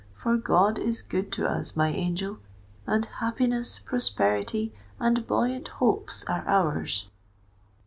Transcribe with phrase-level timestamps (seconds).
[0.15, 7.07] For God is good to us, my angel—and happiness, prosperity, and buoyant hopes are ours!